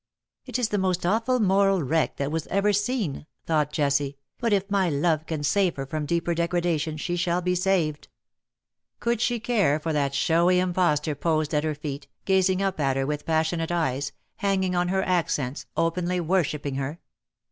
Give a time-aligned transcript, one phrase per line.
[0.47, 4.51] "It is the most awful moral wreck that was ever 217 seen/^ thought Jessie;'^ but
[4.51, 8.05] if my love can save her from deeper degradation she shall be saved/^
[8.99, 13.05] Could she care for that showy impostor posed at her feet, gazing up at her
[13.05, 16.99] with passionate eyes— hanging on her accents— openly worshipping her?